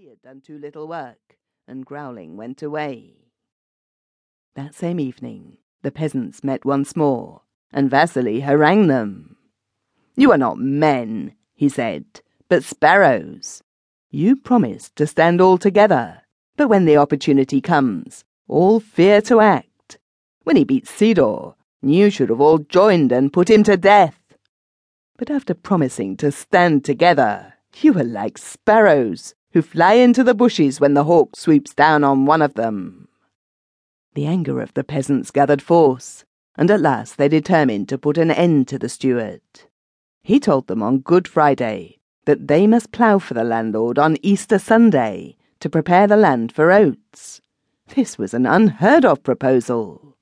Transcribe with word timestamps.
he 0.00 0.08
had 0.08 0.22
done 0.22 0.40
too 0.40 0.56
little 0.56 0.88
work, 0.88 1.36
and 1.68 1.84
growling 1.84 2.34
went 2.34 2.62
away. 2.62 3.16
That 4.54 4.74
same 4.74 4.98
evening, 4.98 5.58
the 5.82 5.90
peasants 5.90 6.42
met 6.42 6.64
once 6.64 6.96
more, 6.96 7.42
and 7.70 7.90
Vasily 7.90 8.40
harangued 8.40 8.88
them. 8.88 9.36
You 10.16 10.32
are 10.32 10.38
not 10.38 10.56
men, 10.56 11.34
he 11.54 11.68
said, 11.68 12.22
but 12.48 12.64
sparrows. 12.64 13.62
You 14.10 14.36
promised 14.36 14.96
to 14.96 15.06
stand 15.06 15.38
all 15.38 15.58
together, 15.58 16.22
but 16.56 16.68
when 16.68 16.86
the 16.86 16.96
opportunity 16.96 17.60
comes, 17.60 18.24
all 18.48 18.80
fear 18.80 19.20
to 19.22 19.40
act. 19.40 19.98
When 20.44 20.56
he 20.56 20.64
beat 20.64 20.86
Sidor, 20.86 21.56
you 21.82 22.08
should 22.08 22.30
have 22.30 22.40
all 22.40 22.56
joined 22.56 23.12
and 23.12 23.34
put 23.34 23.50
him 23.50 23.64
to 23.64 23.76
death. 23.76 24.18
But 25.18 25.30
after 25.30 25.52
promising 25.52 26.16
to 26.18 26.32
stand 26.32 26.86
together, 26.86 27.52
you 27.82 27.98
are 27.98 28.04
like 28.04 28.38
sparrows 28.38 29.34
who 29.52 29.62
fly 29.62 29.94
into 29.94 30.22
the 30.22 30.34
bushes 30.34 30.80
when 30.80 30.94
the 30.94 31.04
hawk 31.04 31.36
swoops 31.36 31.74
down 31.74 32.04
on 32.04 32.26
one 32.26 32.42
of 32.42 32.54
them. 32.54 33.08
The 34.14 34.26
anger 34.26 34.60
of 34.60 34.74
the 34.74 34.84
peasants 34.84 35.30
gathered 35.30 35.62
force, 35.62 36.24
and 36.56 36.70
at 36.70 36.80
last 36.80 37.16
they 37.16 37.28
determined 37.28 37.88
to 37.88 37.98
put 37.98 38.18
an 38.18 38.30
end 38.30 38.68
to 38.68 38.78
the 38.78 38.88
steward. 38.88 39.40
He 40.22 40.40
told 40.40 40.66
them 40.66 40.82
on 40.82 40.98
Good 40.98 41.26
Friday 41.26 41.98
that 42.24 42.48
they 42.48 42.66
must 42.66 42.92
plough 42.92 43.18
for 43.18 43.34
the 43.34 43.44
landlord 43.44 43.98
on 43.98 44.16
Easter 44.22 44.58
Sunday 44.58 45.36
to 45.60 45.70
prepare 45.70 46.06
the 46.06 46.16
land 46.16 46.52
for 46.52 46.70
oats. 46.70 47.40
This 47.94 48.18
was 48.18 48.34
an 48.34 48.46
unheard 48.46 49.04
of 49.04 49.22
proposal. 49.22 50.16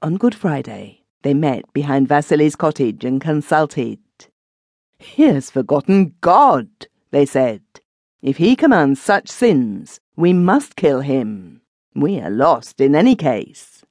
On 0.00 0.16
Good 0.16 0.34
Friday, 0.34 1.04
they 1.22 1.34
met 1.34 1.70
behind 1.72 2.08
Vasily's 2.08 2.56
cottage 2.56 3.04
and 3.04 3.20
consulted. 3.20 4.00
He 4.98 5.24
has 5.24 5.50
forgotten 5.50 6.14
God, 6.20 6.68
they 7.10 7.26
said. 7.26 7.62
If 8.22 8.36
he 8.36 8.54
commands 8.54 9.02
such 9.02 9.28
sins, 9.28 9.98
we 10.14 10.32
must 10.32 10.76
kill 10.76 11.00
him. 11.00 11.62
We 11.94 12.20
are 12.20 12.30
lost 12.30 12.80
in 12.80 12.94
any 12.94 13.16
case. 13.16 13.84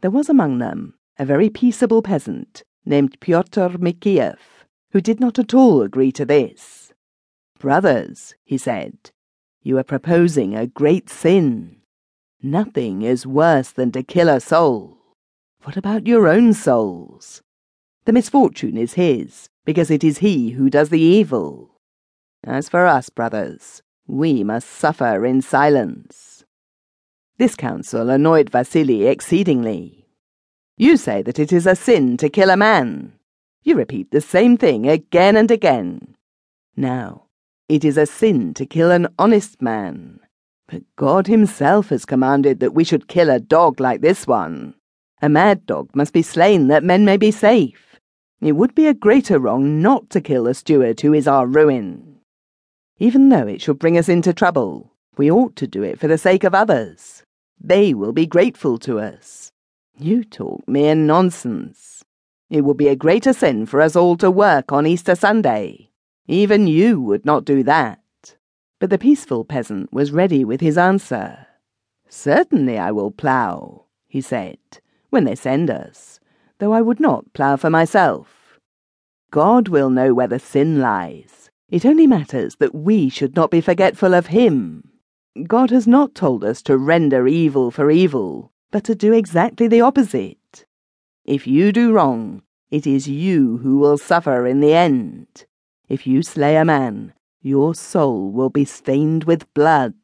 There 0.00 0.10
was 0.10 0.30
among 0.30 0.58
them 0.58 0.94
a 1.18 1.26
very 1.26 1.50
peaceable 1.50 2.00
peasant 2.00 2.62
named 2.86 3.20
Pyotr 3.20 3.78
Mikiev, 3.78 4.38
who 4.92 5.02
did 5.02 5.20
not 5.20 5.38
at 5.38 5.52
all 5.52 5.82
agree 5.82 6.12
to 6.12 6.24
this. 6.24 6.92
Brothers, 7.58 8.34
he 8.44 8.56
said, 8.56 9.10
you 9.62 9.76
are 9.78 9.84
proposing 9.84 10.54
a 10.54 10.66
great 10.66 11.10
sin. 11.10 11.76
Nothing 12.42 13.02
is 13.02 13.26
worse 13.26 13.70
than 13.70 13.92
to 13.92 14.02
kill 14.02 14.28
a 14.28 14.40
soul. 14.40 14.98
What 15.64 15.76
about 15.76 16.06
your 16.06 16.28
own 16.28 16.52
souls? 16.54 17.42
The 18.04 18.12
misfortune 18.12 18.78
is 18.78 18.94
his, 18.94 19.48
because 19.64 19.90
it 19.90 20.04
is 20.04 20.18
he 20.18 20.50
who 20.50 20.70
does 20.70 20.90
the 20.90 21.00
evil. 21.00 21.75
As 22.44 22.68
for 22.68 22.86
us, 22.86 23.08
brothers, 23.10 23.82
we 24.06 24.44
must 24.44 24.68
suffer 24.68 25.24
in 25.24 25.42
silence. 25.42 26.44
This 27.38 27.54
counsel 27.54 28.08
annoyed 28.08 28.50
Vasily 28.50 29.06
exceedingly. 29.06 30.06
You 30.76 30.96
say 30.96 31.22
that 31.22 31.38
it 31.38 31.52
is 31.52 31.66
a 31.66 31.76
sin 31.76 32.16
to 32.18 32.28
kill 32.28 32.50
a 32.50 32.56
man. 32.56 33.12
You 33.62 33.76
repeat 33.76 34.10
the 34.10 34.20
same 34.20 34.56
thing 34.56 34.88
again 34.88 35.36
and 35.36 35.50
again. 35.50 36.16
Now, 36.76 37.24
it 37.68 37.84
is 37.84 37.96
a 37.96 38.06
sin 38.06 38.54
to 38.54 38.64
kill 38.64 38.90
an 38.90 39.08
honest 39.18 39.60
man. 39.60 40.20
But 40.68 40.82
God 40.96 41.26
Himself 41.26 41.88
has 41.88 42.04
commanded 42.04 42.60
that 42.60 42.74
we 42.74 42.84
should 42.84 43.08
kill 43.08 43.28
a 43.28 43.40
dog 43.40 43.80
like 43.80 44.00
this 44.00 44.26
one. 44.26 44.74
A 45.20 45.28
mad 45.28 45.66
dog 45.66 45.90
must 45.94 46.12
be 46.12 46.22
slain 46.22 46.68
that 46.68 46.84
men 46.84 47.04
may 47.04 47.16
be 47.16 47.30
safe. 47.30 47.98
It 48.40 48.52
would 48.52 48.74
be 48.74 48.86
a 48.86 48.94
greater 48.94 49.38
wrong 49.38 49.80
not 49.80 50.10
to 50.10 50.20
kill 50.20 50.46
a 50.46 50.54
steward 50.54 51.00
who 51.00 51.14
is 51.14 51.26
our 51.26 51.46
ruin. 51.46 52.15
Even 52.98 53.28
though 53.28 53.46
it 53.46 53.60
should 53.60 53.78
bring 53.78 53.98
us 53.98 54.08
into 54.08 54.32
trouble, 54.32 54.92
we 55.18 55.30
ought 55.30 55.54
to 55.56 55.66
do 55.66 55.82
it 55.82 56.00
for 56.00 56.08
the 56.08 56.16
sake 56.16 56.44
of 56.44 56.54
others. 56.54 57.22
They 57.60 57.92
will 57.92 58.12
be 58.12 58.26
grateful 58.26 58.78
to 58.80 58.98
us. 58.98 59.52
You 59.98 60.24
talk 60.24 60.66
mere 60.66 60.94
nonsense. 60.94 62.02
It 62.48 62.62
would 62.62 62.76
be 62.76 62.88
a 62.88 62.96
greater 62.96 63.32
sin 63.32 63.66
for 63.66 63.80
us 63.80 63.96
all 63.96 64.16
to 64.18 64.30
work 64.30 64.72
on 64.72 64.86
Easter 64.86 65.14
Sunday. 65.14 65.90
Even 66.26 66.66
you 66.66 67.00
would 67.00 67.26
not 67.26 67.44
do 67.44 67.62
that. 67.64 68.00
But 68.78 68.90
the 68.90 68.98
peaceful 68.98 69.44
peasant 69.44 69.92
was 69.92 70.12
ready 70.12 70.44
with 70.44 70.60
his 70.60 70.78
answer. 70.78 71.46
Certainly 72.08 72.78
I 72.78 72.92
will 72.92 73.10
plough, 73.10 73.84
he 74.06 74.20
said, 74.20 74.58
when 75.10 75.24
they 75.24 75.34
send 75.34 75.70
us, 75.70 76.18
though 76.58 76.72
I 76.72 76.82
would 76.82 77.00
not 77.00 77.32
plough 77.34 77.56
for 77.56 77.70
myself. 77.70 78.58
God 79.30 79.68
will 79.68 79.90
know 79.90 80.14
where 80.14 80.28
the 80.28 80.38
sin 80.38 80.80
lies. 80.80 81.35
It 81.68 81.84
only 81.84 82.06
matters 82.06 82.56
that 82.56 82.74
we 82.74 83.08
should 83.08 83.34
not 83.34 83.50
be 83.50 83.60
forgetful 83.60 84.14
of 84.14 84.28
Him. 84.28 84.88
God 85.48 85.70
has 85.70 85.86
not 85.86 86.14
told 86.14 86.44
us 86.44 86.62
to 86.62 86.78
render 86.78 87.26
evil 87.26 87.72
for 87.72 87.90
evil, 87.90 88.52
but 88.70 88.84
to 88.84 88.94
do 88.94 89.12
exactly 89.12 89.66
the 89.66 89.80
opposite. 89.80 90.64
If 91.24 91.46
you 91.46 91.72
do 91.72 91.92
wrong, 91.92 92.42
it 92.70 92.86
is 92.86 93.08
you 93.08 93.58
who 93.58 93.78
will 93.78 93.98
suffer 93.98 94.46
in 94.46 94.60
the 94.60 94.74
end. 94.74 95.44
If 95.88 96.06
you 96.06 96.22
slay 96.22 96.56
a 96.56 96.64
man, 96.64 97.12
your 97.42 97.74
soul 97.74 98.30
will 98.30 98.50
be 98.50 98.64
stained 98.64 99.24
with 99.24 99.52
blood. 99.52 99.94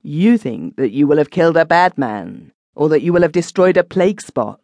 You 0.00 0.38
think 0.38 0.76
that 0.76 0.92
you 0.92 1.08
will 1.08 1.18
have 1.18 1.30
killed 1.30 1.56
a 1.56 1.64
bad 1.64 1.98
man, 1.98 2.52
or 2.76 2.88
that 2.88 3.02
you 3.02 3.12
will 3.12 3.22
have 3.22 3.32
destroyed 3.32 3.76
a 3.76 3.84
plague 3.84 4.20
spot. 4.20 4.60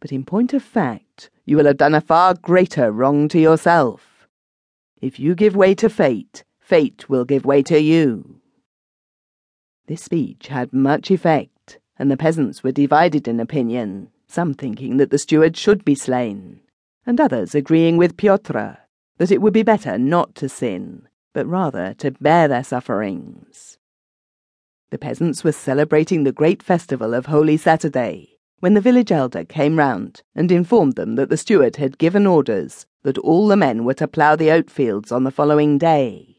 But 0.00 0.10
in 0.10 0.24
point 0.24 0.54
of 0.54 0.62
fact, 0.62 1.30
you 1.44 1.56
will 1.56 1.66
have 1.66 1.76
done 1.76 1.94
a 1.94 2.00
far 2.00 2.34
greater 2.34 2.90
wrong 2.90 3.28
to 3.28 3.38
yourself. 3.38 4.15
If 5.00 5.20
you 5.20 5.34
give 5.34 5.54
way 5.54 5.74
to 5.74 5.90
fate, 5.90 6.44
fate 6.58 7.08
will 7.08 7.24
give 7.24 7.44
way 7.44 7.62
to 7.64 7.80
you. 7.80 8.40
This 9.86 10.02
speech 10.02 10.48
had 10.48 10.72
much 10.72 11.10
effect, 11.10 11.78
and 11.98 12.10
the 12.10 12.16
peasants 12.16 12.62
were 12.62 12.72
divided 12.72 13.28
in 13.28 13.38
opinion, 13.38 14.10
some 14.26 14.54
thinking 14.54 14.96
that 14.96 15.10
the 15.10 15.18
steward 15.18 15.56
should 15.56 15.84
be 15.84 15.94
slain, 15.94 16.60
and 17.04 17.20
others 17.20 17.54
agreeing 17.54 17.96
with 17.96 18.16
Pyotr 18.16 18.78
that 19.18 19.30
it 19.30 19.40
would 19.40 19.52
be 19.52 19.62
better 19.62 19.98
not 19.98 20.34
to 20.36 20.48
sin, 20.48 21.08
but 21.32 21.46
rather 21.46 21.94
to 21.94 22.10
bear 22.12 22.48
their 22.48 22.64
sufferings. 22.64 23.78
The 24.90 24.98
peasants 24.98 25.44
were 25.44 25.52
celebrating 25.52 26.24
the 26.24 26.32
great 26.32 26.62
festival 26.62 27.12
of 27.12 27.26
Holy 27.26 27.56
Saturday 27.56 28.38
when 28.60 28.74
the 28.74 28.80
village 28.80 29.12
elder 29.12 29.44
came 29.44 29.78
round 29.78 30.22
and 30.34 30.50
informed 30.50 30.94
them 30.94 31.16
that 31.16 31.28
the 31.28 31.36
steward 31.36 31.76
had 31.76 31.98
given 31.98 32.26
orders 32.26 32.86
that 33.06 33.18
all 33.18 33.46
the 33.46 33.56
men 33.56 33.84
were 33.84 33.94
to 33.94 34.08
plough 34.08 34.34
the 34.34 34.50
oat 34.50 34.68
fields 34.68 35.12
on 35.12 35.22
the 35.22 35.30
following 35.30 35.78
day. 35.78 36.38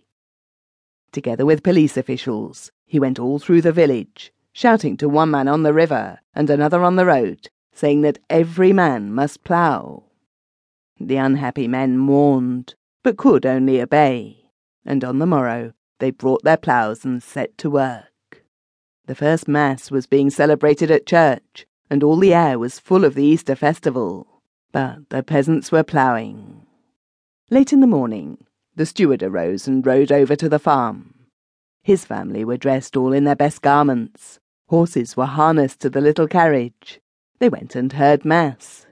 Together 1.13 1.45
with 1.45 1.63
police 1.63 1.95
officials, 1.95 2.73
he 2.85 2.99
went 2.99 3.17
all 3.17 3.39
through 3.39 3.61
the 3.61 3.71
village, 3.71 4.33
shouting 4.51 4.97
to 4.97 5.07
one 5.07 5.31
man 5.31 5.47
on 5.47 5.63
the 5.63 5.71
river 5.71 6.19
and 6.35 6.49
another 6.49 6.83
on 6.83 6.97
the 6.97 7.05
road, 7.05 7.49
saying 7.71 8.01
that 8.01 8.19
every 8.29 8.73
man 8.73 9.13
must 9.13 9.45
plough. 9.45 10.03
The 10.99 11.15
unhappy 11.15 11.69
men 11.69 11.97
mourned, 11.97 12.75
but 13.01 13.15
could 13.15 13.45
only 13.45 13.81
obey, 13.81 14.49
and 14.85 15.05
on 15.05 15.19
the 15.19 15.25
morrow 15.25 15.71
they 15.99 16.11
brought 16.11 16.43
their 16.43 16.57
ploughs 16.57 17.05
and 17.05 17.23
set 17.23 17.57
to 17.59 17.69
work. 17.69 18.43
The 19.05 19.15
first 19.15 19.47
Mass 19.47 19.89
was 19.89 20.05
being 20.05 20.29
celebrated 20.29 20.91
at 20.91 21.05
church, 21.05 21.65
and 21.89 22.03
all 22.03 22.17
the 22.17 22.33
air 22.33 22.59
was 22.59 22.77
full 22.77 23.05
of 23.05 23.15
the 23.15 23.23
Easter 23.23 23.55
festival, 23.55 24.41
but 24.73 25.09
the 25.09 25.23
peasants 25.23 25.71
were 25.71 25.83
ploughing. 25.83 26.56
Late 27.49 27.71
in 27.71 27.79
the 27.79 27.87
morning, 27.87 28.43
the 28.75 28.85
steward 28.85 29.23
arose 29.23 29.69
and 29.69 29.85
rode 29.85 30.11
over 30.11 30.35
to 30.35 30.49
the 30.49 30.59
farm. 30.59 31.13
His 31.81 32.03
family 32.03 32.43
were 32.43 32.57
dressed 32.57 32.97
all 32.97 33.13
in 33.13 33.23
their 33.23 33.37
best 33.37 33.61
garments. 33.61 34.41
Horses 34.67 35.15
were 35.15 35.27
harnessed 35.27 35.79
to 35.79 35.89
the 35.89 36.01
little 36.01 36.27
carriage. 36.27 36.99
They 37.39 37.47
went 37.47 37.73
and 37.73 37.93
heard 37.93 38.25
Mass. 38.25 38.85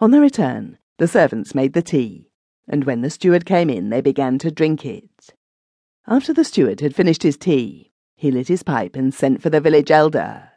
On 0.00 0.10
their 0.10 0.20
return, 0.20 0.78
the 0.96 1.06
servants 1.06 1.54
made 1.54 1.72
the 1.72 1.80
tea, 1.82 2.32
and 2.66 2.82
when 2.82 3.02
the 3.02 3.10
steward 3.10 3.46
came 3.46 3.70
in, 3.70 3.90
they 3.90 4.00
began 4.00 4.38
to 4.40 4.50
drink 4.50 4.84
it. 4.84 5.32
After 6.04 6.32
the 6.32 6.42
steward 6.42 6.80
had 6.80 6.96
finished 6.96 7.22
his 7.22 7.36
tea, 7.36 7.92
he 8.16 8.32
lit 8.32 8.48
his 8.48 8.64
pipe 8.64 8.96
and 8.96 9.14
sent 9.14 9.40
for 9.40 9.50
the 9.50 9.60
village 9.60 9.92
elder. 9.92 10.50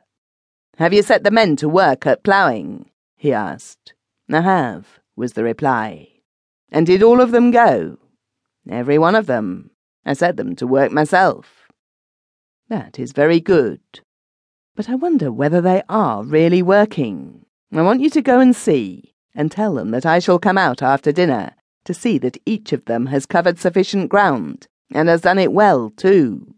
Have 0.77 0.91
you 0.91 1.03
set 1.03 1.23
the 1.23 1.29
men 1.29 1.55
to 1.57 1.69
work 1.69 2.07
at 2.07 2.23
ploughing? 2.23 2.89
he 3.15 3.31
asked. 3.31 3.93
I 4.27 4.41
have, 4.41 4.99
was 5.15 5.33
the 5.33 5.43
reply. 5.43 6.10
And 6.71 6.85
did 6.85 7.03
all 7.03 7.19
of 7.19 7.31
them 7.31 7.51
go? 7.51 7.97
Every 8.69 8.97
one 8.97 9.15
of 9.15 9.25
them, 9.25 9.71
I 10.05 10.13
set 10.13 10.37
them 10.37 10.55
to 10.55 10.67
work 10.67 10.91
myself. 10.91 11.67
That 12.69 12.97
is 12.97 13.11
very 13.11 13.39
good. 13.39 13.81
But 14.75 14.89
I 14.89 14.95
wonder 14.95 15.31
whether 15.31 15.59
they 15.59 15.83
are 15.89 16.23
really 16.23 16.61
working. 16.61 17.45
I 17.73 17.81
want 17.81 18.01
you 18.01 18.09
to 18.11 18.21
go 18.21 18.39
and 18.39 18.55
see, 18.55 19.13
and 19.35 19.51
tell 19.51 19.75
them 19.75 19.91
that 19.91 20.05
I 20.05 20.19
shall 20.19 20.39
come 20.39 20.57
out 20.57 20.81
after 20.81 21.11
dinner 21.11 21.55
to 21.83 21.93
see 21.93 22.17
that 22.19 22.37
each 22.45 22.73
of 22.73 22.85
them 22.85 23.07
has 23.07 23.25
covered 23.25 23.59
sufficient 23.59 24.09
ground, 24.09 24.67
and 24.93 25.09
has 25.09 25.21
done 25.21 25.39
it 25.39 25.51
well, 25.51 25.89
too. 25.89 26.55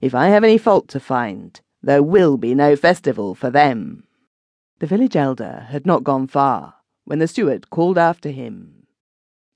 If 0.00 0.14
I 0.14 0.28
have 0.28 0.44
any 0.44 0.58
fault 0.58 0.88
to 0.88 1.00
find, 1.00 1.60
there 1.82 2.02
will 2.02 2.36
be 2.36 2.54
no 2.54 2.76
festival 2.76 3.34
for 3.34 3.50
them. 3.50 4.04
The 4.78 4.86
village 4.86 5.16
elder 5.16 5.66
had 5.70 5.86
not 5.86 6.04
gone 6.04 6.26
far 6.26 6.74
when 7.04 7.18
the 7.18 7.28
steward 7.28 7.70
called 7.70 7.98
after 7.98 8.30
him. 8.30 8.79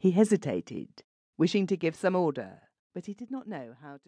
He 0.04 0.10
hesitated, 0.10 1.02
wishing 1.38 1.66
to 1.66 1.78
give 1.78 1.96
some 1.96 2.14
order 2.14 2.60
but 2.92 3.06
he 3.06 3.14
did 3.14 3.30
not 3.30 3.48
know 3.48 3.74
how 3.80 3.96
to 3.96 4.02